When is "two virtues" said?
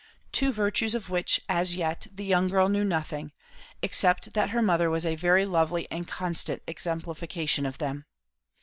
0.31-0.95